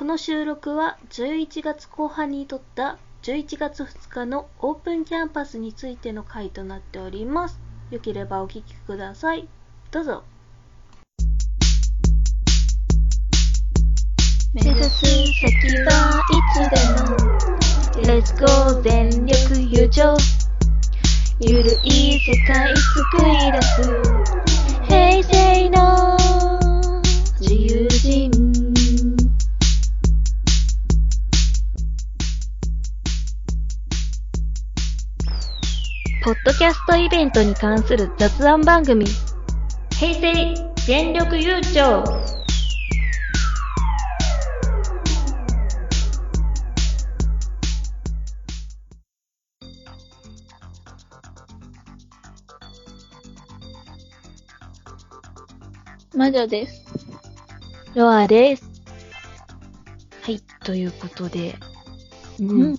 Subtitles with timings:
[0.00, 7.60] この収録は11月後半に撮った11月2日のオープンキャンパスについての回となっております。
[7.90, 9.46] よければお聞きください。
[9.90, 10.24] どうぞ。
[14.54, 16.70] 目指す先はいつ
[18.00, 20.16] でも Let's go 全力友情
[21.40, 23.82] ゆるい世界作り出す
[24.88, 26.16] 平成の
[27.38, 28.29] 自由人
[36.30, 39.04] ポッドキャストイベントに関する雑談番組
[39.98, 40.54] 平成
[40.86, 42.04] 全力優勝
[56.14, 56.84] 魔女です。
[57.96, 58.62] ロアです。
[60.22, 61.56] はい、ということで、
[62.38, 62.78] うん。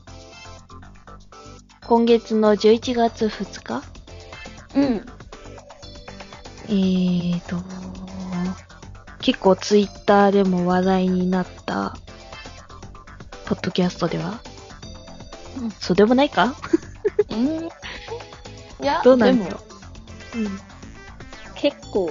[1.91, 3.83] 今月の11月2日？
[4.75, 5.05] うん。
[6.69, 7.57] えーと、
[9.19, 11.97] 結構ツイッターでも話題になった、
[13.45, 14.39] ポッドキャストでは、
[15.61, 16.55] うんそうでもないか？
[17.29, 17.65] うん。
[17.65, 17.69] い
[18.81, 19.59] や、どうなんでもだろ
[20.35, 20.37] う。
[20.37, 20.59] うん。
[21.55, 22.09] 結構、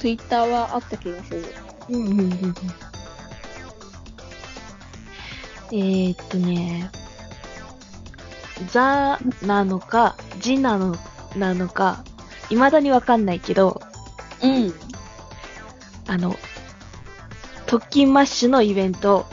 [0.00, 1.44] ツイッターはあった気がする。
[1.88, 2.54] うんうんうんうん。
[5.70, 6.90] えー、っとね、
[8.64, 10.96] ザなのか、ジなの
[11.36, 12.04] なのか、
[12.48, 13.80] 未だにわかんないけど、
[14.42, 14.74] うん。
[16.08, 16.36] あの、
[17.66, 19.26] トッキンマッシュのイベント、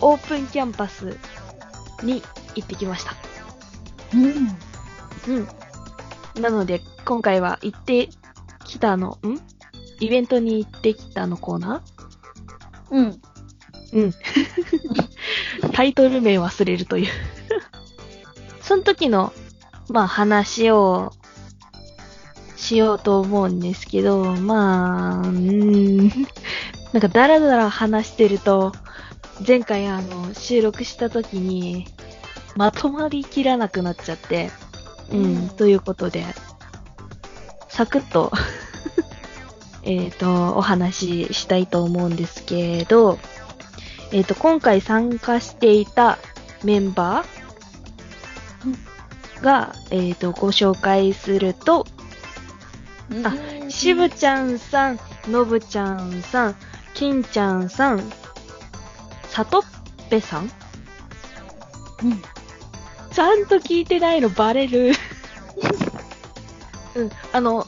[0.00, 1.18] オープンキャンパス
[2.02, 2.22] に
[2.54, 3.14] 行ってきました。
[4.14, 5.36] うん。
[5.36, 5.40] う
[6.38, 6.42] ん。
[6.42, 8.08] なので、今回は行って
[8.64, 9.38] きたの、ん？
[10.00, 11.82] イベントに行ってきたのコーナ
[12.90, 13.08] うん。
[13.08, 13.18] ー
[13.92, 14.12] うん。
[15.72, 17.08] タイトル名忘れるという。
[18.62, 19.32] その時の、
[19.88, 21.12] まあ話を
[22.62, 26.08] しようと思うんですけど、まあ、うーん。
[26.94, 28.72] なんかダラダラ話してると、
[29.46, 31.86] 前回あの、収録した時に、
[32.54, 34.50] まとまりきらなくなっちゃって、
[35.10, 36.24] うん、うんということで、
[37.68, 38.30] サクッと、
[39.82, 43.18] えっと、お話ししたいと思うんですけど、
[44.12, 46.18] えっ、と、今回参加していた
[46.62, 47.41] メンバー
[49.42, 51.86] が、えっ、と、ご紹介すると、
[53.24, 56.56] あしぶちゃんさん、のぶちゃんさん、
[56.94, 58.12] きんちゃんさん、
[59.28, 59.62] さとっ
[60.08, 60.50] ぺさん？
[62.02, 62.22] うん。
[63.12, 64.92] ちゃんと聞いてないのバレる。
[66.94, 67.66] うん、あの、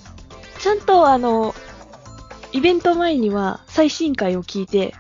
[0.61, 1.55] ちゃんとあの、
[2.53, 4.95] イベント前には最新回を聞いて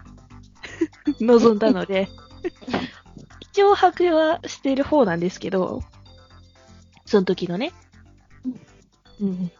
[1.21, 2.09] 臨んだので、
[3.41, 5.83] 一応把握はしてる方なんですけど、
[7.15, 7.73] その時のね。
[9.21, 9.53] うん。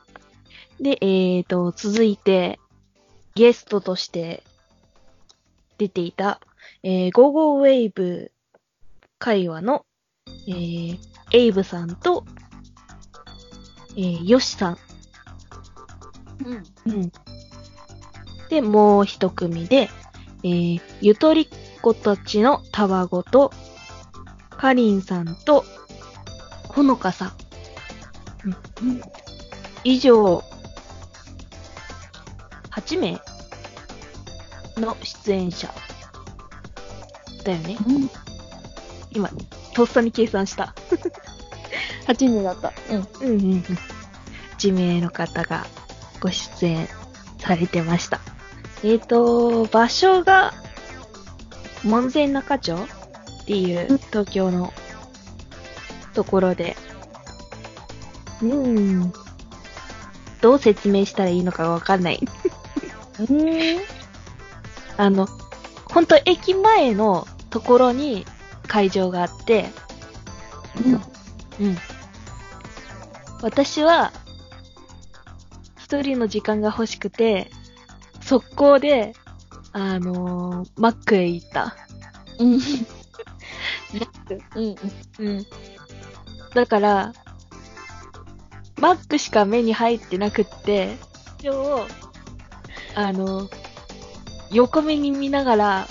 [0.81, 2.59] で、えーと、続いて、
[3.37, 4.43] ゲストとして
[5.79, 6.41] 出ていた、
[6.83, 8.33] えー、ゴーゴーウェイブ
[9.21, 9.87] 会話の
[10.49, 10.99] えー、
[11.31, 12.25] エイブさんと、
[13.97, 14.79] えー、ヨシさん。
[16.45, 16.93] うん。
[16.93, 17.13] うん。
[18.51, 19.89] で、もう一組で、
[20.43, 21.49] えー、ゆとりっ
[21.81, 23.53] 子たちのたわごと、
[24.51, 25.65] かりんさんと、
[26.69, 27.44] ほのかさん。
[28.45, 29.01] うん。
[29.85, 30.43] 以上、
[32.71, 33.21] 8名
[34.77, 35.73] の出演者。
[37.45, 37.77] だよね。
[37.87, 38.11] うん。
[39.11, 39.31] 今、
[39.75, 40.75] とっさに計算した。
[42.07, 42.73] 8人だった。
[42.91, 43.09] うん。
[43.21, 43.79] うんうんうん。
[44.59, 45.67] 1名の方が
[46.21, 46.89] ご出演
[47.39, 48.21] されてました。
[48.83, 50.55] えっ、ー、と、場所が、
[51.85, 54.73] 門前仲町っていう東京の
[56.15, 56.77] ところで、
[58.43, 59.13] うん。
[60.41, 62.21] どう説明したらいいのかわかんない。
[63.29, 63.81] うん。
[64.97, 65.27] あの、
[65.87, 68.27] ほんと駅前のところに
[68.67, 69.67] 会場があって、
[71.61, 71.77] うん。
[73.43, 74.13] 私は、
[75.79, 77.51] 一人の時間が欲しくて、
[78.21, 79.13] 速攻で、
[79.73, 81.77] あのーマックへ行った。
[82.39, 82.59] うん。
[84.57, 84.77] うん。
[85.19, 85.47] うん。
[86.55, 87.13] だから、
[88.85, 90.97] マックしか目に入ってなくって、
[91.39, 91.87] 一応、
[92.95, 93.49] あの、
[94.51, 95.89] 横目に見ながら、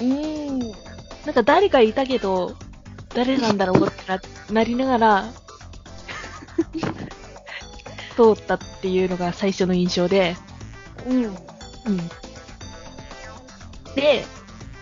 [0.00, 0.60] うん。
[0.60, 2.56] なんか誰かいたけど、
[3.16, 4.20] 誰なんだろうってな
[4.52, 5.24] なりながら、
[8.14, 10.36] 通ったっていうのが最初の印象で、
[11.04, 11.24] うん。
[11.24, 11.34] うん。
[13.96, 14.24] で、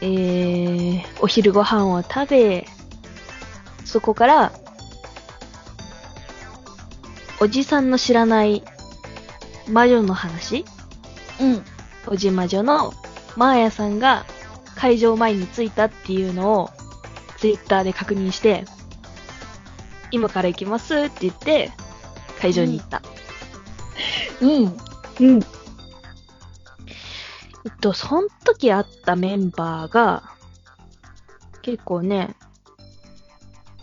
[0.02, 2.66] えー、お昼ご飯を食べ、
[3.86, 4.52] そこから、
[7.46, 8.64] おじさんの知らない
[9.68, 10.64] 魔女の話？
[11.40, 11.64] うん。
[12.08, 12.92] おじ魔女の
[13.36, 14.26] マーヤさんが
[14.74, 16.70] 会場前に着いたっていうのを
[17.36, 18.64] ツイッターで確認して、
[20.10, 21.70] 今から行きますって言って
[22.40, 23.00] 会場に行った。
[24.40, 24.76] うん。
[25.20, 25.38] うん。
[25.38, 25.40] え
[27.68, 30.32] っと、その時会ったメンバーが、
[31.62, 32.34] 結構ね、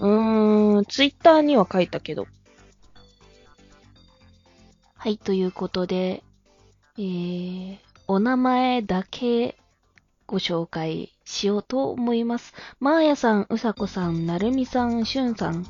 [0.01, 2.27] うーん、ツイッターには書いたけど。
[5.03, 6.23] はい、ということで、
[6.97, 7.77] えー、
[8.07, 9.57] お名前だけ
[10.25, 12.53] ご紹介しようと思います。
[12.79, 15.65] マーヤさん、うさこさん、なるみさん、しゅんさん、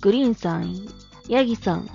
[0.00, 0.88] グリーンさん、
[1.28, 1.90] ヤギさん、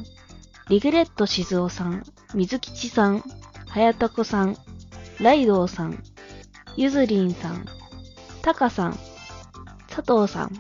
[0.70, 2.04] リグレットしずおさん、
[2.36, 3.24] 水吉さん、
[3.70, 4.56] はやたこさん、
[5.20, 5.98] ライドウさん、
[6.78, 7.66] ゆずりんさん、
[8.44, 9.00] たかさん、
[9.90, 10.52] 佐藤さん、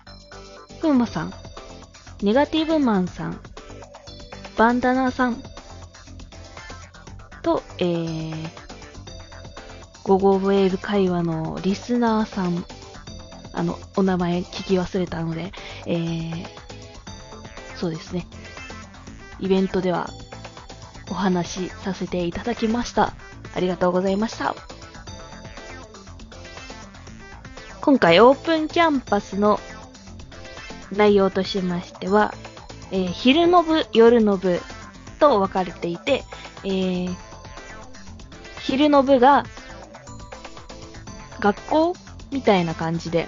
[0.80, 1.34] ふうまさん、
[2.24, 3.40] ネガティブマンさん、
[4.58, 5.44] バンダナさん、
[7.44, 8.34] と、えー、
[10.04, 12.66] ゴゴウェーブ会話のリスナーさん、
[13.54, 15.52] あの、お名前聞き忘れたので、
[15.86, 16.46] えー、
[17.76, 18.26] そうですね。
[19.40, 20.10] イベントでは
[21.12, 23.14] お話しさせていただきました。
[23.54, 24.56] ありがとうございました。
[27.82, 29.60] 今回オープンキャンパスの
[30.94, 32.34] 内容としましては、
[32.92, 34.62] えー昼の部、夜の部
[35.20, 36.24] と分かれていて、
[36.64, 37.33] えー
[38.64, 39.46] 昼の部が
[41.40, 41.94] 学校
[42.32, 43.28] みたいな感じで、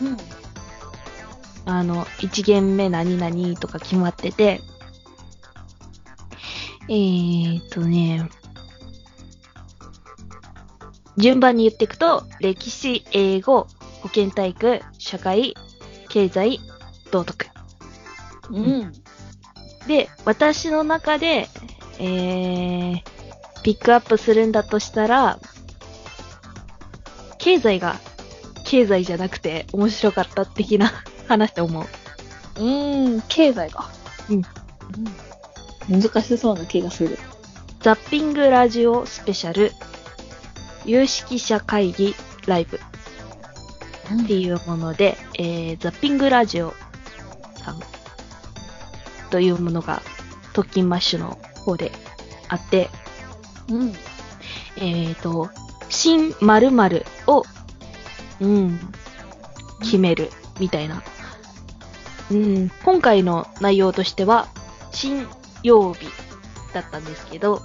[0.00, 0.16] うん。
[1.64, 4.60] あの、1限目何々とか決まってて、
[6.88, 8.28] えーっとね、
[11.16, 13.66] 順番に言っていくと、歴史、英語、
[14.02, 15.54] 保健体育、社会、
[16.08, 16.60] 経済、
[17.10, 17.46] 道徳。
[18.50, 18.92] うん。
[19.86, 21.48] で、私の中で、
[21.98, 23.11] えー、
[23.62, 25.38] ピックアップするんだとしたら、
[27.38, 27.96] 経済が
[28.64, 30.92] 経済じゃなくて面白かった的な
[31.28, 31.86] 話って思う。
[32.62, 33.22] うん。
[33.28, 33.90] 経済か。
[34.30, 34.42] うん
[35.90, 36.00] うん。
[36.00, 37.18] 難しそうな気がする。
[37.80, 39.72] ザッピングラジオスペシャル
[40.84, 42.14] 有識者会議
[42.46, 42.80] ライブ
[44.22, 46.74] っていうもので、えー、ザッピングラジオ
[47.56, 47.80] さん
[49.30, 50.00] というものが
[50.52, 51.92] 特勤マッシュの方で
[52.48, 52.88] あって、
[53.68, 53.94] うん。
[54.76, 55.50] えーと、
[55.88, 57.44] 新〇〇を、
[58.40, 58.80] うん、
[59.80, 61.02] 決めるみたいな。
[62.30, 64.48] うん、今回の内容としては、
[64.90, 65.26] 新
[65.62, 66.06] 曜日
[66.72, 67.60] だったんですけど、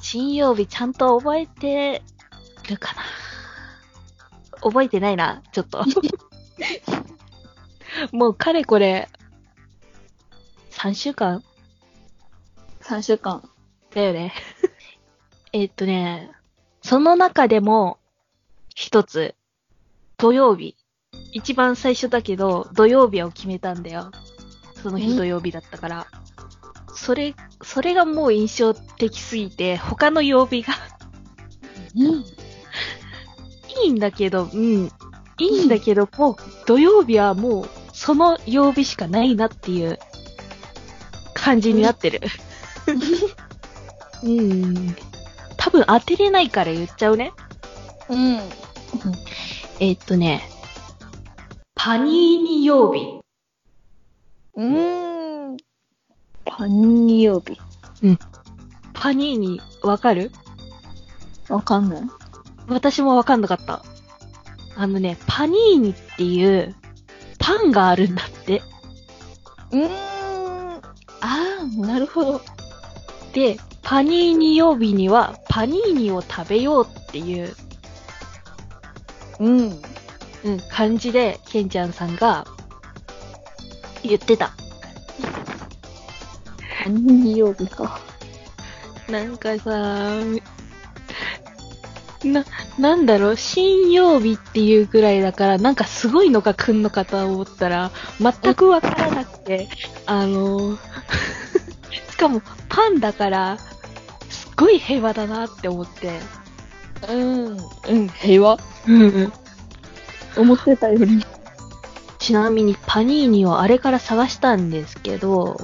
[0.00, 2.02] 新曜日ちゃんと覚えて
[2.68, 3.02] るかな？
[4.62, 5.84] 覚えてないな、ちょっと。
[8.12, 9.08] もうかれこれ、
[10.70, 11.42] 3週間
[12.82, 13.48] ？3週間。
[13.94, 14.32] だよね。
[15.52, 16.30] えっとね、
[16.82, 17.98] その中でも、
[18.74, 19.34] 一つ、
[20.16, 20.76] 土曜日。
[21.32, 24.10] 一番最初だけど、土曜日を決めたんだよ。
[24.82, 26.06] その日うん土曜日だったから。
[26.94, 30.74] それ、それがもう印象的すぎて、他の曜日が
[31.96, 32.24] うん。
[33.84, 34.90] いいんだけど、うん。
[35.38, 36.36] いいんだけど、もう
[36.66, 39.98] 土曜日はもう、その曜日しかないなっていう
[41.34, 42.20] 感じになってる。
[44.22, 44.96] うん。
[45.56, 47.32] 多分当てれないから言っちゃうね。
[48.08, 48.36] うん。
[49.80, 50.42] えーっとね、
[51.74, 53.20] パニーニ曜日。
[54.56, 55.56] うーん。
[56.44, 57.58] パニー曜日。
[58.94, 60.32] パニーニ、わかる？
[61.48, 62.02] わかんない。
[62.66, 63.84] 私もわかんなかった。
[64.76, 66.74] あのね、パニーニっていう
[67.38, 68.62] パンがあるんだって。
[69.70, 69.90] うーん。
[69.90, 70.80] あ
[71.20, 72.40] あ、なるほど。
[73.32, 73.56] で、
[73.88, 77.56] パニーニ曜日にはパニーニを食べようっていう、
[79.40, 79.80] うん。
[80.44, 82.46] うん、感じで、ケンちゃんさんが
[84.02, 84.52] 言ってた。
[86.84, 87.98] パニー曜日か。
[89.08, 90.20] なんかさ、
[92.24, 92.44] な、
[92.78, 97.90] なんだろう、新曜日っていうぐらいだから、なんかすごいのが来んのかと思ったら、
[98.20, 99.66] 全くわからなくて、
[100.04, 100.76] あの、
[102.10, 103.56] しかもパンだから、
[104.58, 106.18] ごい平和だなって思って。
[107.08, 107.56] うん。
[107.56, 108.58] うん、平和？
[108.86, 109.32] うん。
[110.36, 111.24] 思ってたより。
[112.18, 115.56] ちなみにパニーニをあれから探したんですけど、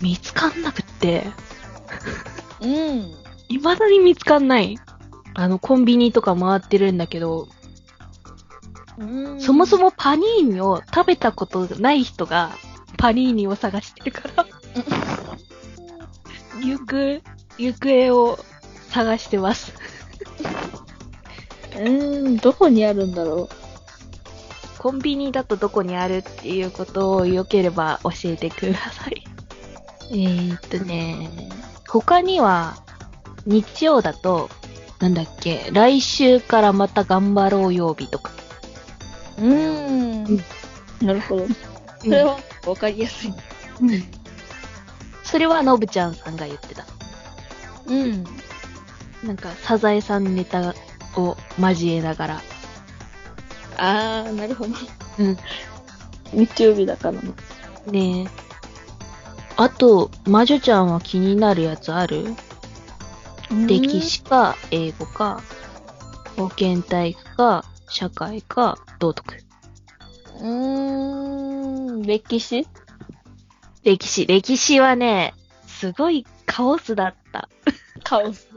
[0.00, 1.26] 見つかんなくって、
[2.60, 3.14] うん。
[3.48, 4.78] 未だに見つかんない。
[5.34, 7.48] あの、コンビニとか回ってるんだけど、
[9.38, 9.84] そもそも。
[9.84, 12.50] もパニーニを食べたことない人が、
[12.98, 14.39] パニーニを探してるから、
[16.60, 17.22] 行く、
[17.58, 18.38] 行方を
[18.90, 19.72] 探してます。
[21.76, 23.48] うーん、どこにあるんだろ
[24.78, 29.24] コンビニだとどこにあるっていうことをよければ教えてください。
[30.10, 31.28] えーっとね、
[31.86, 32.76] 他には、
[33.46, 34.48] 日曜だと、
[34.98, 38.32] なんだっけ、来週からまた頑張ろう曜日とか。
[39.38, 39.44] う。
[39.44, 40.44] うーん。
[41.06, 41.46] なるほど。
[42.00, 43.34] それはわかりやすい。
[43.82, 44.19] うん。
[45.30, 46.84] それはのぶちゃんさんが言ってた。
[47.86, 48.24] うん。
[49.24, 50.74] なんか、サザエさんネタ
[51.16, 52.40] を交えながら。
[53.76, 54.74] あー、なるほど。
[55.18, 55.36] うん。
[56.32, 57.32] 日曜日だからね。
[57.86, 58.28] ねえ。
[59.56, 62.34] あと、魔女ちゃんは気になるやつある？
[63.66, 65.42] 歴史か、英語か、
[66.36, 69.34] 保健体育か、社会か、道徳。
[70.40, 72.66] うーん、歴史？
[73.82, 74.26] 歴史。
[74.26, 75.34] 歴史はね、
[75.66, 77.48] すごいカオスだった。
[78.04, 78.48] カオス。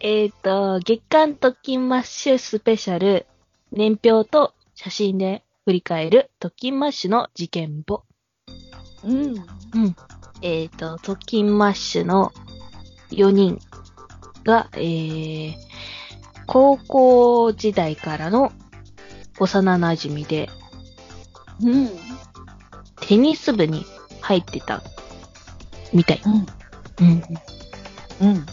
[0.00, 3.26] えっ、と、月刊特勤マッシュスペシャル、
[3.72, 8.02] 年表と写真で振り返る特勤マッシュの事件簿。
[9.04, 9.34] うん。
[9.34, 9.96] うん。
[10.42, 12.32] えっ、と、特勤マッシュの
[13.10, 13.60] 4人
[14.44, 15.54] が、えー、
[16.46, 18.52] 高校時代からの
[19.38, 20.48] 幼馴染で、
[21.62, 21.90] うん。
[23.06, 23.86] テニス部に
[24.20, 24.82] 入ってた、
[25.92, 26.22] みたい。
[26.24, 26.46] うん。
[27.00, 27.22] うん。
[28.20, 28.46] うん。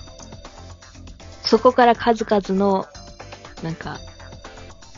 [1.43, 2.86] そこから数々の、
[3.63, 4.00] なんか、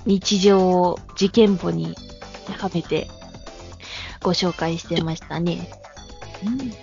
[0.05, 1.95] 日常を事件簿に
[2.57, 3.07] はめて
[4.21, 5.69] ご紹介してましたね。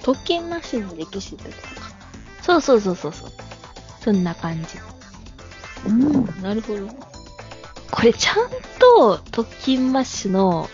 [0.02, 1.92] 特権なしの歴史ってことか。
[2.42, 3.30] そうそうそうそうそう。
[4.00, 4.68] そんな感じ。
[5.86, 6.42] うん。
[6.42, 6.88] なるほど。
[7.90, 8.48] これちゃん
[8.78, 10.68] と特勤マッシュの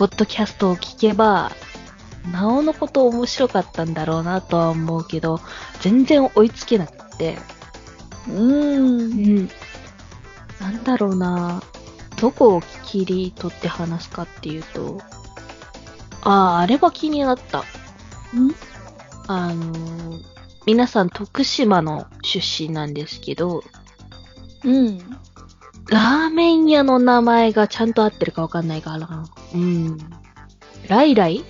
[0.00, 1.52] ポッドキャストを聞けば、
[2.32, 5.42] なおのこと面白かったんだろうなとは思うけど、
[5.82, 7.36] 全然追いつけなくて。
[8.26, 8.32] う。
[8.32, 9.50] うんん。
[10.58, 11.62] なんだろうな
[12.18, 15.02] どこを切り取って話すかっていうと、
[16.22, 17.64] ああ、あれは気になった。
[18.34, 18.54] うん？
[19.26, 20.24] あのー
[20.64, 23.62] 皆さん徳島の出身なんですけど、
[24.64, 24.98] うん。
[25.90, 29.28] ラーメン屋の名前がちゃんと合ってるかわかんないからな。
[29.54, 29.98] うん。
[30.88, 31.44] ライライ？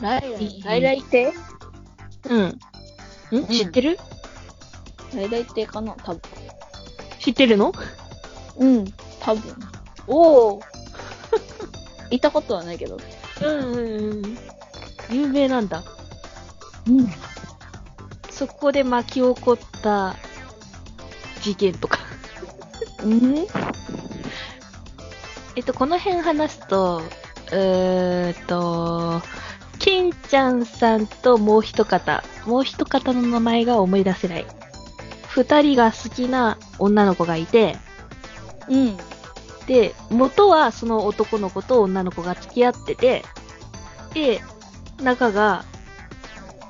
[0.00, 0.62] ライライ。
[0.64, 1.32] ライライ亭？
[2.30, 3.38] うん。
[3.40, 3.46] ん？
[3.46, 3.98] 知ってる、
[5.14, 5.94] ライライ亭かな？
[6.02, 6.20] 多分。
[7.18, 7.72] 知ってるの？
[8.56, 8.84] うん。
[9.20, 9.54] 多分。
[10.06, 10.60] おお。
[12.10, 12.98] 行ったことはないけど。
[13.42, 14.38] うんうんうん。
[15.10, 15.82] 有名なんだ。
[16.88, 17.06] うん。
[18.30, 20.16] そこで巻き起こった
[21.42, 21.98] 事件とか。
[23.04, 23.46] うん
[25.54, 27.02] えっと、この辺話すと、
[27.52, 29.20] うーんと、
[29.78, 34.46] ケンちゃんさんともう一方、もう一方の名前が思い出せない。
[35.28, 37.76] 二人が好きな女の子がいて、
[38.68, 38.96] うん。
[39.66, 43.22] で、元はその男の子と女の子が付き合ってて、
[44.14, 44.40] で、
[45.02, 45.64] 仲が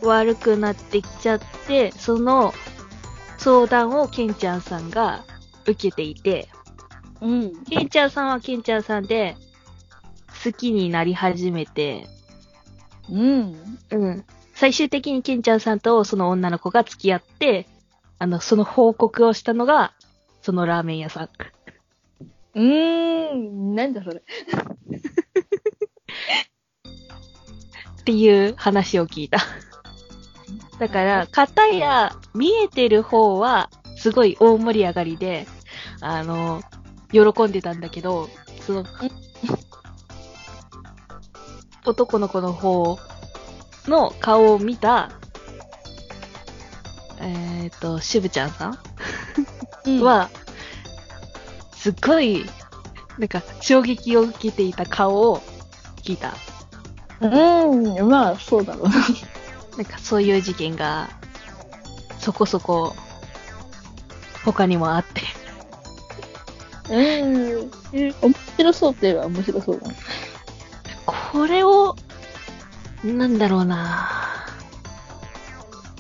[0.03, 2.53] 悪くなってきちゃって、その
[3.39, 5.25] 相談をケンちゃんさんが
[5.67, 6.49] 受けていて、
[7.21, 7.65] うん。
[7.65, 9.37] ケンちゃんさんはケンちゃんさんで
[10.45, 12.09] 好きになり始めて、
[13.11, 13.79] うん。
[13.91, 14.25] うん。
[14.55, 17.67] 最終的にケンちゃんさんとその女の子が付き合って、
[18.19, 19.93] あの、その報告をしたのが、
[20.43, 21.29] そのラーメン屋さん。
[22.55, 23.75] うーん。
[23.75, 24.23] なんだそれ。
[28.01, 29.39] っていう話を聞いた。
[30.79, 33.71] だから、片や見えてる方は、
[34.03, 35.47] すごい大盛り上がりで、
[36.01, 36.61] あの、
[37.13, 38.29] 喜んでたんだけど、
[38.67, 38.85] その、
[41.87, 42.99] 男の子の方
[43.87, 45.13] の顔を見た、
[47.21, 48.79] えっ、と、しぶちゃんさん
[49.87, 50.31] うん、は、
[51.73, 52.45] すっごい、
[53.19, 55.41] なんか、衝撃を受けていた顔を
[56.03, 56.35] 聞いた。
[57.21, 58.09] うん。
[58.11, 58.95] まあ、そうだろうな。
[59.77, 61.09] なんかそういう事件が、
[62.19, 62.97] そこそこ、
[64.45, 65.23] 他にもあって。
[66.91, 67.71] うん。
[67.93, 69.97] 面白そうって言えば面白そうだね。
[71.07, 71.97] これを、
[73.05, 74.47] なんだろうな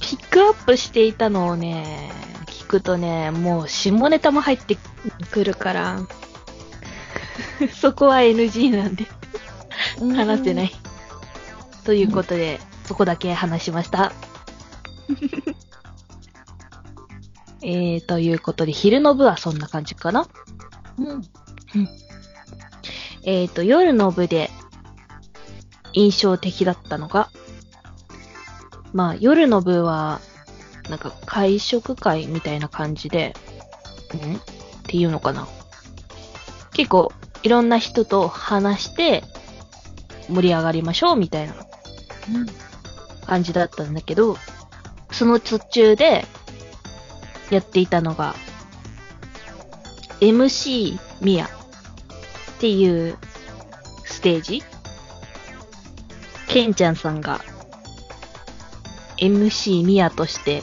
[0.00, 2.10] ピックアップしていたのをね、
[2.46, 4.76] 聞くとね、もう下ネタも入って
[5.30, 6.00] くるから、
[7.80, 9.06] そこは NG なんで、
[9.98, 10.72] 話せない。
[11.84, 14.12] ということで、そこだけ話しました。
[17.64, 20.26] えー、ということで、昼の部はそんな感じかな？
[20.98, 21.22] うん。
[23.24, 24.50] えー、と、夜の部で
[25.92, 27.30] 印象的だったのが、
[28.92, 30.20] まあ、夜の部は、
[30.88, 33.34] なんか会食会みたいな感じで、
[34.14, 34.40] んっ
[34.82, 35.46] ていうのかな。
[36.72, 37.12] 結構、
[37.44, 39.22] いろんな人と話して、
[40.28, 41.54] 盛り上がりましょうみたいな
[43.26, 44.36] 感じだったんだけど、
[45.12, 46.26] その途中で
[47.50, 48.34] やっていたのが、
[50.20, 51.48] MC ミヤっ
[52.58, 53.18] ていう
[54.04, 54.62] ステージ
[56.48, 57.40] ケンちゃんさんが
[59.18, 60.62] MC ミヤとして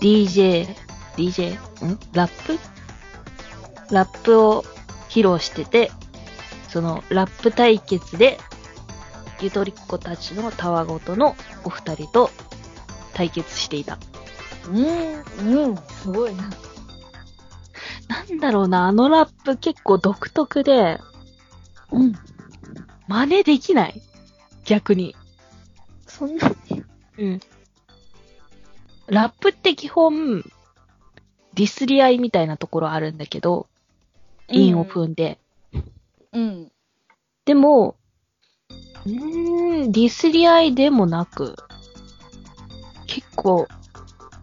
[0.00, 0.66] DJ、
[1.16, 1.54] DJ?
[1.84, 1.98] ん？
[2.12, 2.58] ラップ？
[3.94, 4.64] ラップを
[5.08, 5.90] 披露してて、
[6.68, 8.38] そのラップ対決で
[9.40, 12.30] ゆとりっ子たちのたわごとのお二人と
[13.14, 13.98] 対決していた。
[14.68, 15.68] うん。
[15.68, 15.76] うん。
[15.76, 16.50] すごいな。
[18.08, 21.00] なんだろうな、あのラップ結構独特で、
[21.92, 22.14] うん。
[23.08, 24.02] 真似できない
[24.64, 25.14] 逆に。
[26.06, 26.82] そんなに？
[27.18, 27.40] うん。
[29.06, 30.42] ラップって基本、
[31.54, 33.68] ディスり合いみたいなところあるんだけど、
[34.48, 35.38] 韻を踏んで。
[36.32, 36.72] うん。
[37.44, 37.96] でも、
[39.04, 41.56] うーん、ディスり合いでもなく、
[43.06, 43.68] 結構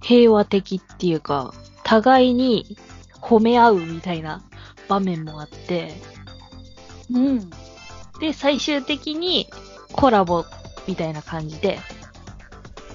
[0.04, 2.78] 平和的っていうか、互いに
[3.22, 4.44] 褒め合うみたいな
[4.88, 5.94] 場面もあって、
[7.12, 7.50] うん。
[8.20, 9.50] で、最終的に
[9.92, 10.46] コラボ
[10.88, 11.80] みたいな感じで、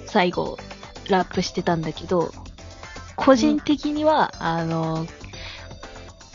[0.05, 0.57] 最後、
[1.09, 2.31] ラップしてたんだけど、
[3.15, 5.05] 個人的には、あの、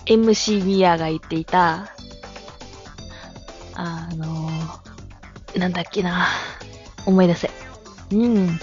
[0.06, 1.88] MC ミヤが言っていた、
[3.74, 4.50] あの、
[5.56, 6.26] なんだっけな、
[7.06, 7.50] 思い出せ。
[8.12, 8.58] うん。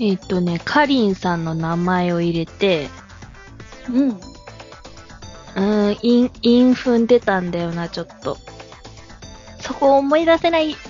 [0.00, 2.88] えっ、とね、カリンさんの名前を入れて、
[3.92, 4.08] うん。
[4.10, 8.36] うーん、イン、イン踏んでたんだよな、ちょっと。
[9.60, 10.76] そこ思い出せない。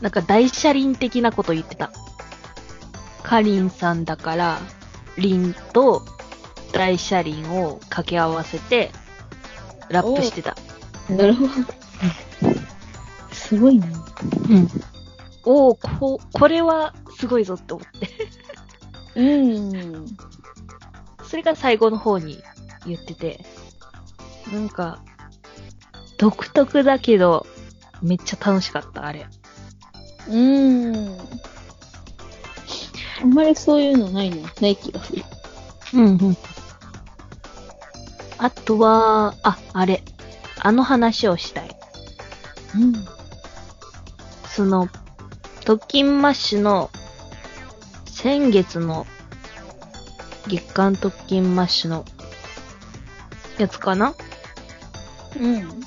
[0.00, 1.92] なんか大車輪的なこと言ってた。
[3.22, 4.58] カリンさんだから、
[5.16, 6.04] リンと
[6.72, 8.90] 大車輪を掛け合わせて、
[9.88, 10.56] ラップしてた。
[11.08, 11.52] なるほど。
[13.32, 13.86] すごいな。
[14.48, 14.68] うん。
[15.44, 18.08] おー、こ、これはすごいぞって思って。
[19.16, 20.06] うん。
[21.24, 22.42] それが最後の方に
[22.86, 23.44] 言ってて、
[24.52, 25.02] なんか、
[26.18, 27.46] 独特だけど、
[28.02, 29.26] めっちゃ楽しかった、あれ。
[30.28, 31.18] うん。
[33.22, 35.24] あんまりそういうのないのない気がする。
[35.94, 36.36] うんうん。
[38.38, 40.02] あとは、あ、あれ。
[40.58, 41.76] あの話をしたい。
[42.76, 42.94] うん。
[44.46, 44.88] その、
[45.70, 46.90] 特勤マッシュの、
[48.04, 49.06] 先月の、
[50.48, 52.04] 月刊特勤マッシュの、
[53.56, 54.16] やつかな？
[55.38, 55.80] うん。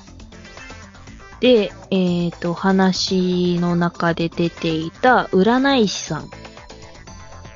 [1.41, 6.29] で、えっ、と、話の中で出ていた占い師さん。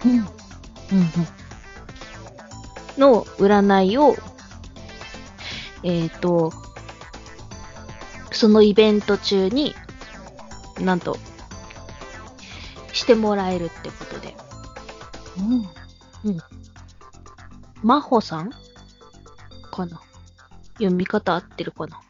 [0.06, 0.28] うん。
[2.98, 4.18] の占いを、
[5.82, 6.52] えっ、と、
[8.32, 9.74] そのイベント中に、
[10.82, 11.18] なんと、
[13.08, 14.36] してもらえるってことで。
[16.26, 16.38] うん。
[17.82, 18.52] 真帆さん
[19.72, 20.02] かな？
[20.74, 22.02] 読み方合ってるかな？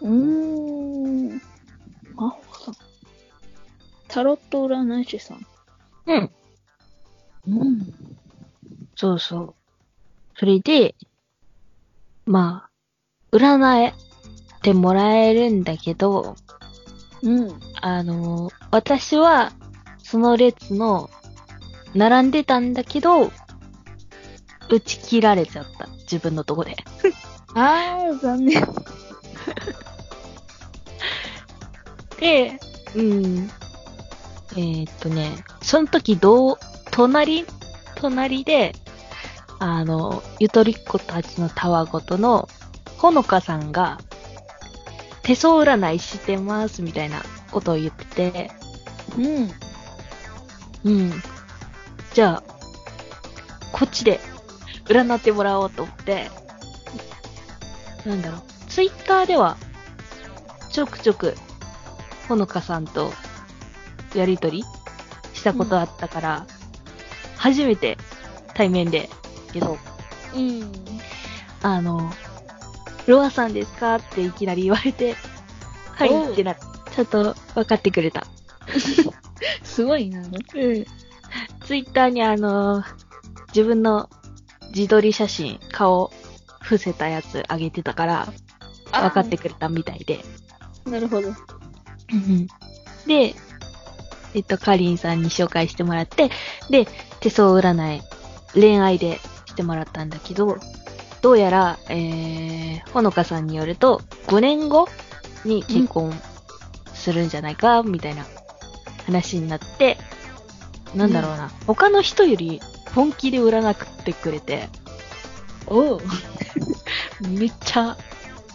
[0.00, 1.28] うーん。
[2.14, 2.74] 真帆さん。
[4.08, 5.46] タロット占い師さん。
[6.06, 6.30] うん。
[7.48, 7.94] うん。
[8.94, 9.54] そうそう。
[10.38, 10.94] それで、
[12.24, 12.70] ま
[13.30, 13.92] あ、占え
[14.62, 16.36] てもらえるんだけど、
[17.22, 17.60] うん。
[17.80, 19.52] あの、私は、
[20.02, 21.10] その列の、
[21.94, 23.30] 並んでたんだけど、
[24.68, 25.86] 打ち切られちゃった。
[26.02, 26.76] 自分のとこで。
[27.54, 28.62] あー、残念。
[32.18, 32.58] で、
[32.94, 33.50] うん。
[34.52, 36.58] えーっとね、その時どう、
[36.90, 37.44] 隣、
[37.96, 38.74] 隣で、
[39.58, 42.48] あの、ゆとりっ子たちのたわごとの、
[42.98, 43.98] ほのかさんが、
[45.22, 48.06] 手相占いしてます、みたいなことを言って。
[48.16, 48.50] て、
[49.18, 49.50] うん。
[50.84, 51.22] うん。
[52.14, 52.42] じゃあ、
[53.72, 54.20] こっちで
[54.86, 56.30] 占ってもらおうと思って、
[58.06, 59.58] なんだろう、ツイッターでは、
[60.70, 61.36] ちょくちょく、
[62.26, 63.12] ほのかさんと
[64.14, 64.64] やりとり
[65.34, 66.46] したことあったから、
[67.36, 67.98] 初めて
[68.54, 69.10] 対面で、
[69.52, 69.76] けど、
[70.34, 70.72] うん。
[71.62, 72.10] あの、
[73.06, 73.96] ロアさんですか？
[73.96, 75.16] っていきなり言われて、
[75.92, 76.56] はいってな、
[76.96, 78.26] ちょっと分かってくれた。
[79.62, 80.20] すごいな。
[80.24, 80.32] うん。
[81.66, 83.06] ツイッターにあのー
[83.56, 84.10] 自分の
[84.74, 86.12] 自撮り写真、顔、
[86.60, 88.28] 伏せたやつあげてたから、
[88.92, 90.20] 分かってくれたみたいで。
[90.84, 91.30] なるほど。
[93.06, 93.34] で、
[94.34, 96.30] えっと、かりんさんに紹介してもらって、
[96.68, 96.86] で、
[97.20, 98.02] 手相占い、
[98.52, 100.58] 恋愛でしてもらったんだけど、
[101.22, 104.86] どうやら、えー、ほのかさんによると、5年後
[105.46, 106.12] に結婚
[107.06, 108.26] するんじゃないか、みたいな
[109.06, 109.96] 話になって、
[110.92, 112.60] なんだろうな、他の人より
[112.96, 114.68] 本気で占ってくれて、
[115.68, 116.00] おう。
[117.28, 117.96] めっちゃ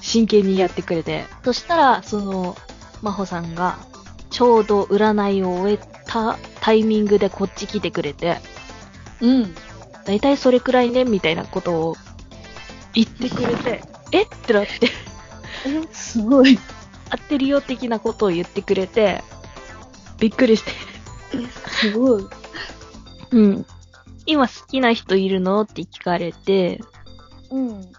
[0.01, 1.25] 真剣にやってくれて。
[1.45, 2.57] そしたら、その、
[3.01, 3.77] まほさんが、
[4.29, 8.37] ちょうど占いを終えたタイミングでこっち来てくれて、
[9.21, 9.55] うん。
[10.05, 11.97] だいたいそれくらいね、みたいなことを
[12.93, 14.23] 言ってくれて、 え？
[14.23, 14.87] ってなって、
[15.67, 16.59] え、すごい。
[17.11, 19.21] 合ってるよ的なことを言ってくれて、
[20.17, 20.71] びっくりして。
[21.67, 22.25] すごい。
[23.31, 23.65] うん。
[24.25, 25.61] 今好きな人いるの？
[25.61, 26.81] って聞かれて、
[27.49, 27.91] うん。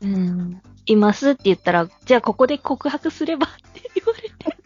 [0.00, 0.62] うん。
[0.86, 4.58] いますって言ったら、じゃあここで告白すればって言われて。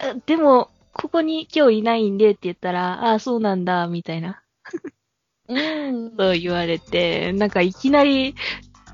[0.00, 4.42] あでも、ここに今日いないんでって言ったら、ああ、そうなんだ、みたいな、
[5.48, 6.12] うん。
[6.16, 8.34] そう言われて、なんかいきなり、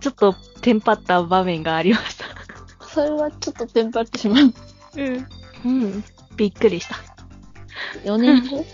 [0.00, 2.26] ちょっとテンパった場面がありました。
[2.86, 4.54] それはちょっとテンパってしまう。
[4.96, 5.26] うん。
[5.64, 6.04] うん。
[6.36, 6.96] びっくりした。
[8.04, 8.64] 4年後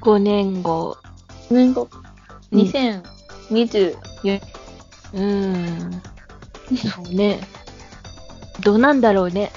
[0.00, 0.96] ？5年後。
[1.50, 1.88] 4年後。
[1.92, 2.60] うん
[3.50, 3.96] 2024
[5.12, 6.02] うーん。
[6.76, 7.40] そうね。
[8.60, 9.52] どうなんだろうね。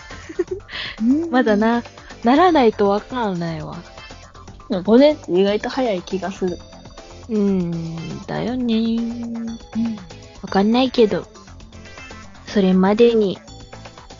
[1.29, 1.55] まだ。
[1.55, 1.83] な、
[2.23, 3.77] ならないとわかんないわ。
[4.69, 6.57] 5年って意外と早い気がする。
[7.29, 8.97] うーん、だよね。
[10.41, 11.27] わかんないけど、
[12.47, 13.39] それまでに、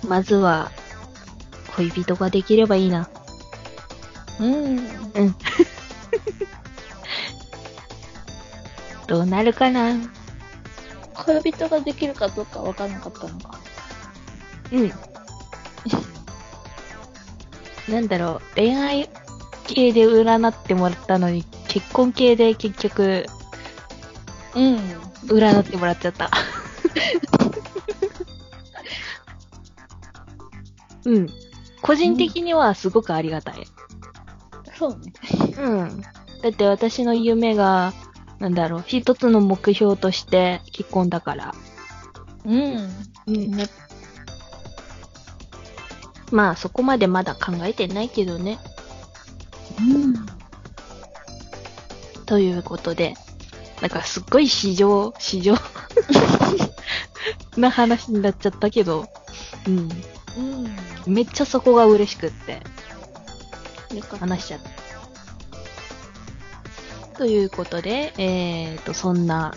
[0.07, 0.71] まずは、
[1.75, 3.09] 恋人ができればいいな。
[4.39, 4.77] うん。
[9.07, 9.95] どうなるかな？
[11.13, 13.59] 恋人ができるかどうかわかんなかったのか。
[14.71, 14.91] うん。
[17.93, 19.09] なんだろう、恋愛
[19.67, 23.25] 系で占ってもらったのに、結婚系で結局、
[24.55, 24.75] うん。
[25.27, 26.29] 占ってもらっちゃった。
[31.05, 31.27] うん。
[31.81, 33.65] 個人的にはすごくありがたい。
[34.77, 35.13] そうね。
[35.57, 36.01] うん。
[36.41, 37.93] だって私の夢が、
[38.39, 41.55] なんだろう、一つの目標として結婚だから。
[42.43, 42.89] うん。
[43.27, 43.51] うん。
[43.51, 43.69] ね。
[46.31, 48.59] まあそこまでまだ考えてないけどね。
[49.79, 50.30] うん。
[52.31, 53.15] ということで、
[53.81, 55.57] なんかすっごい市場、市場
[57.59, 59.05] な話になっちゃったけど、
[59.67, 59.89] うん。
[60.37, 61.13] うん。
[61.13, 62.61] めっちゃそこが嬉しくって。
[64.17, 64.61] 話しちゃっ
[67.11, 67.17] た。
[67.17, 69.53] ということで、えーと、そんな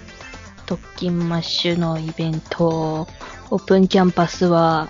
[0.67, 3.07] 特勤マッシュのイベント、
[3.51, 4.89] オープンキャンパスは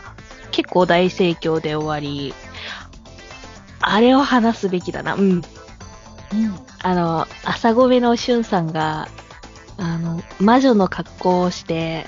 [0.53, 2.33] 結構大盛況で終わり、
[3.81, 5.16] あれを話すべきだな。
[5.16, 5.42] うん。
[6.33, 6.63] うん。
[6.85, 9.09] あの、朝ごめのしゅんさんが、
[9.79, 12.05] あの、魔女の格好をして、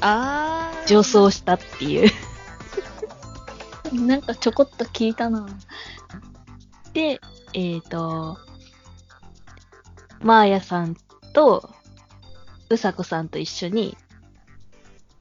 [0.00, 2.10] あ女装したっていう。
[3.92, 5.44] なんかちょこっと聞いたな。
[6.92, 7.20] で、
[7.52, 8.38] えっ、と、
[10.20, 10.96] マーヤさん
[11.32, 11.68] と、
[12.68, 13.96] うさこさんと一緒に、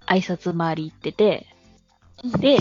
[0.05, 1.47] 挨拶回り行ってて、
[2.37, 2.59] で、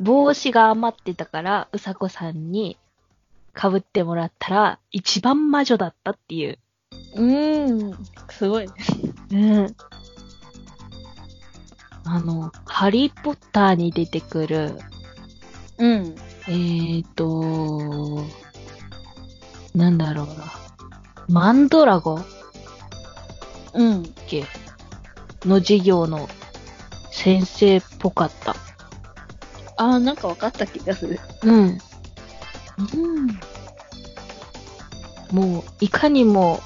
[0.00, 2.78] 帽子が余ってたから、うさこさんに
[3.54, 6.58] 被ってもらったら、一番魔女だったっていう。
[7.14, 7.92] うん。
[8.30, 8.66] すごい。
[9.32, 9.76] うん。
[12.04, 14.78] あの、ハリーポッターに出てくる、
[15.78, 16.14] うん。
[16.46, 18.24] えーと、
[19.74, 20.52] なんだろうな。
[21.28, 22.26] マンドラゴっ
[23.74, 24.02] うん。
[24.26, 24.44] け
[25.44, 26.28] の授業の
[27.10, 28.54] 先生っぽかった。
[29.76, 31.18] あー、なんか分かった気がする。
[31.42, 31.78] うん。
[32.78, 32.82] う
[33.20, 33.40] ん。
[35.30, 36.60] もう、いかにも、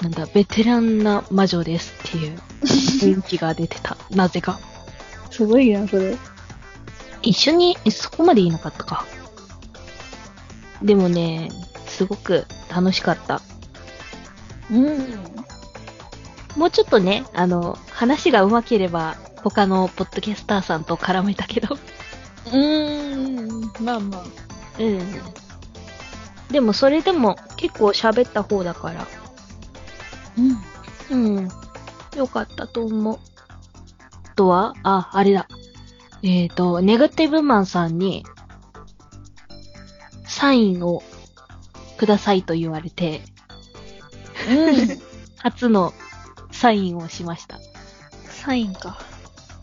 [0.00, 3.96] なんだ、ベテランな魔女ですっていう 雰囲気が出てた。
[4.10, 4.58] なぜか。
[5.30, 6.16] すごいな、それ。
[7.22, 9.06] 一緒に、えそこまでいいのかったか。
[10.82, 11.50] でもね、
[11.86, 13.40] すごく楽しかった。
[14.70, 15.32] うん。
[16.56, 21.78] もうちょっとね、あの、話が上手ければ、他のポッドキャスターさんと絡めたけど。
[22.46, 23.84] うーん。
[23.84, 24.24] まあまあ。
[24.78, 24.98] うん。
[26.50, 29.06] でもそれでも結構喋った方だから。
[31.10, 31.36] うん。
[31.36, 31.48] うん。
[32.16, 33.18] よかったと思う。
[34.34, 35.48] とは、あ、あれだ。
[36.22, 38.24] えっ、と、ネガティブマンさんに、
[40.24, 41.02] サインを
[41.96, 43.22] くださいと言われて、
[44.48, 45.00] うん。
[45.38, 45.92] 初の
[46.50, 47.58] サインをしました。
[48.28, 48.98] サインか。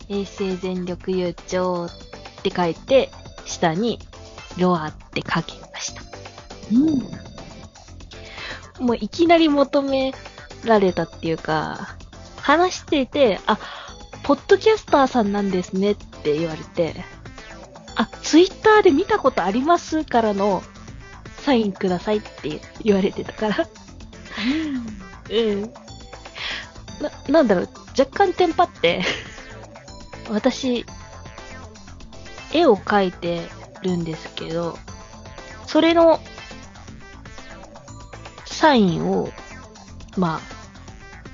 [0.08, 1.88] 平成全力優勝
[2.40, 3.10] って書いて、
[3.44, 3.98] 下に、
[4.58, 6.02] ロアって書きました。
[6.72, 8.86] うん。
[8.86, 10.12] もういきなり求め
[10.64, 11.96] られたっていうか、
[12.36, 13.58] 話していて、あ、
[14.22, 16.94] ポッドキャスターさんなんですねって言われて、
[17.96, 20.62] あ、ツイッターで見たことありますからの、
[21.38, 23.68] サインくださいって言われてたから。
[25.30, 25.62] うん。
[25.62, 25.68] な、
[27.28, 29.02] なんだろう、若干テンパって、
[30.30, 30.86] 私、
[32.52, 33.42] 絵を描いて
[33.82, 34.78] るんですけど、
[35.66, 36.20] それの、
[38.46, 39.30] サインを、
[40.16, 40.40] ま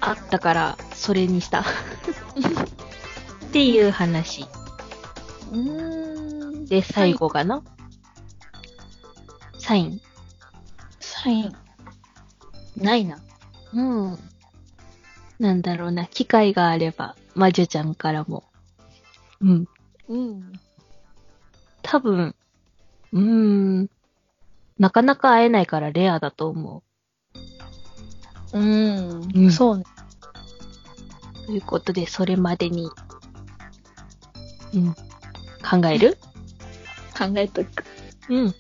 [0.01, 1.61] あ、あったから、それにした。
[3.47, 4.47] っていう話
[5.53, 6.67] うん。
[6.67, 7.63] で、最後かな？
[9.59, 10.01] サイン。
[11.01, 11.57] サイン。
[12.77, 13.19] ないな。
[13.73, 14.19] うん。
[15.39, 18.45] なんだろうな、機会があれば、魔女ちゃんからも。
[19.41, 19.69] うん。
[20.09, 20.53] うん。
[21.89, 22.35] 多分、
[23.13, 23.23] うー
[23.83, 23.91] ん。
[24.77, 26.83] なかなか会えないからレアだと思
[28.53, 29.31] うん。
[29.35, 29.85] うんそうね。
[31.45, 31.47] う。
[31.47, 32.91] ということで、それまでに、
[34.75, 34.95] うん。
[35.63, 36.19] 考える？
[37.17, 37.85] 考えとく。
[38.31, 38.55] うん。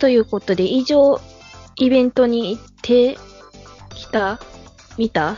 [0.00, 1.20] ということで、以上、
[1.76, 3.16] イベントに行って
[3.94, 4.40] きた？
[4.98, 5.36] 見た？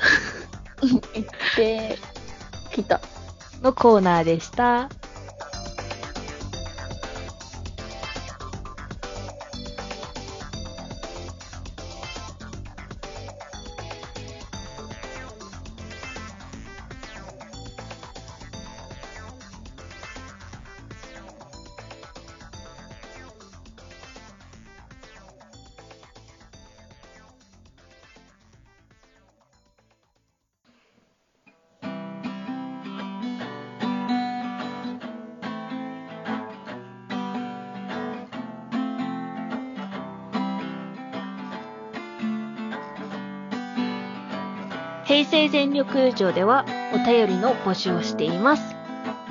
[0.81, 1.99] 行って、
[2.73, 3.03] 来た。
[3.63, 4.89] のコーナーでした。
[45.15, 48.75] 平成全力友情ではお便りの募集をしています。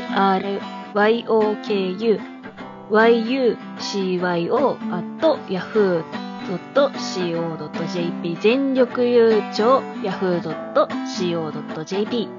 [2.90, 5.06] yucyo at
[5.50, 12.30] yahoo.co.jp 全力悠長 yahoo.co.jp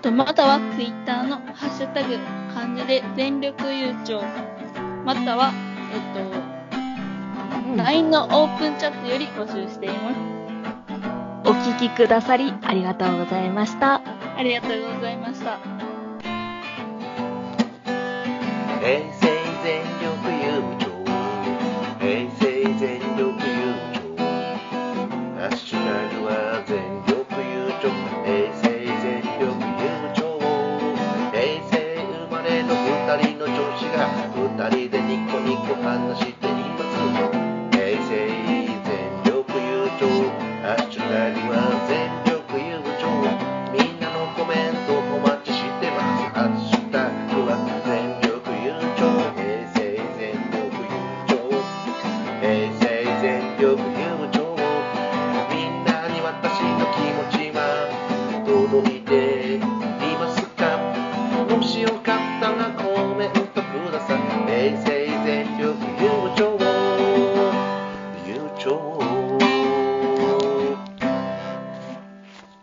[0.00, 2.16] とまたはツイッターのハッシュタグ
[2.54, 4.22] 漢字で全力優勝
[5.04, 5.52] または
[5.92, 6.00] えっ
[7.76, 10.31] と、LINE のオープンチャットより募集しています
[11.44, 14.00] お聞きくださりありがとうございました。
[14.36, 15.58] ありがとうございました